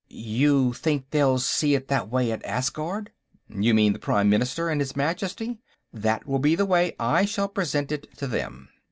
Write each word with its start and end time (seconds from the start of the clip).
"You 0.09 0.73
think 0.73 1.11
they'll 1.11 1.37
see 1.37 1.75
it 1.75 1.87
that 1.89 2.09
way 2.09 2.31
at 2.31 2.43
Asgard?" 2.43 3.11
"You 3.47 3.75
mean 3.75 3.93
the 3.93 3.99
Prime 3.99 4.31
Minister 4.31 4.67
and 4.67 4.81
His 4.81 4.95
Majesty? 4.95 5.59
That 5.93 6.25
will 6.25 6.39
be 6.39 6.55
the 6.55 6.65
way 6.65 6.95
I 6.99 7.25
shall 7.25 7.47
present 7.47 7.91
it 7.91 8.07
to 8.17 8.25
them. 8.25 8.69